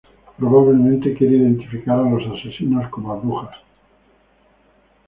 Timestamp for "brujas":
3.19-3.57